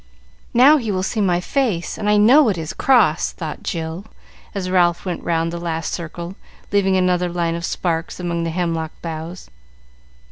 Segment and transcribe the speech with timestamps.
[0.55, 4.05] "Now he will see my face, and I know it is cross," thought Jill,
[4.55, 6.33] as Ralph went round the last circle,
[6.71, 9.51] leaving another line of sparks among the hemlock boughs.